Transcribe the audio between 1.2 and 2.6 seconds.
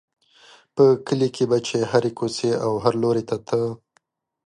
کې به چې هرې کوڅې